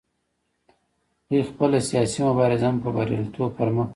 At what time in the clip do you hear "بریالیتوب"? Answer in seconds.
2.95-3.49